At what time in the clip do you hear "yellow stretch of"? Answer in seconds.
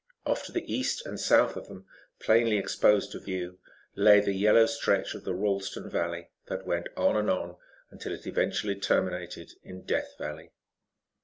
4.33-5.25